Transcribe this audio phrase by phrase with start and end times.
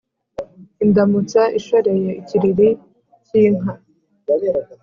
[0.83, 2.69] indamutsa ishoreye ikiriri
[3.25, 3.73] k’inka